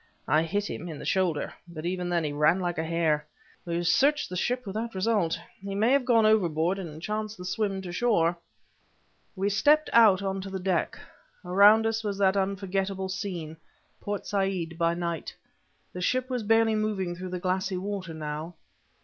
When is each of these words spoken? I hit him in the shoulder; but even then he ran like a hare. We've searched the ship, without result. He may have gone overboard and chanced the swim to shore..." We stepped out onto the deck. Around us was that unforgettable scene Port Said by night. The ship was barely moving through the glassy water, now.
I 0.27 0.41
hit 0.41 0.67
him 0.67 0.89
in 0.89 0.97
the 0.97 1.05
shoulder; 1.05 1.53
but 1.67 1.85
even 1.85 2.09
then 2.09 2.23
he 2.23 2.31
ran 2.33 2.59
like 2.59 2.79
a 2.79 2.83
hare. 2.83 3.27
We've 3.65 3.85
searched 3.85 4.29
the 4.31 4.35
ship, 4.35 4.65
without 4.65 4.95
result. 4.95 5.37
He 5.61 5.75
may 5.75 5.91
have 5.91 6.05
gone 6.05 6.25
overboard 6.25 6.79
and 6.79 6.99
chanced 6.99 7.37
the 7.37 7.45
swim 7.45 7.83
to 7.83 7.91
shore..." 7.91 8.35
We 9.35 9.47
stepped 9.47 9.91
out 9.93 10.23
onto 10.23 10.49
the 10.49 10.57
deck. 10.59 10.97
Around 11.45 11.85
us 11.85 12.03
was 12.03 12.17
that 12.17 12.35
unforgettable 12.35 13.09
scene 13.09 13.57
Port 14.01 14.25
Said 14.25 14.75
by 14.75 14.95
night. 14.95 15.35
The 15.93 16.01
ship 16.01 16.31
was 16.31 16.41
barely 16.41 16.73
moving 16.73 17.15
through 17.15 17.29
the 17.29 17.39
glassy 17.39 17.77
water, 17.77 18.15
now. 18.15 18.55